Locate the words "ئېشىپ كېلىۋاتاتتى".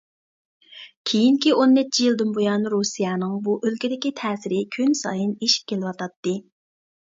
5.39-6.37